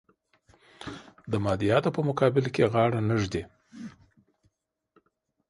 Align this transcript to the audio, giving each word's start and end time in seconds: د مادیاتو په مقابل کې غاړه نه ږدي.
د 1.31 1.33
مادیاتو 1.45 1.89
په 1.95 2.01
مقابل 2.09 2.45
کې 2.55 2.69
غاړه 2.73 2.99
نه 3.09 3.15
ږدي. 3.21 3.43